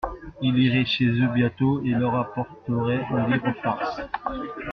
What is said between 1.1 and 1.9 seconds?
bientôt, et